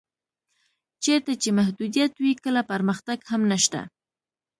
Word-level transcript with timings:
چېرته 1.03 1.31
چې 1.41 1.49
محدودیت 1.59 2.13
وي 2.23 2.33
کله 2.43 2.61
پرمختګ 2.71 3.19
هم 3.29 3.41
نشته. 3.51 3.79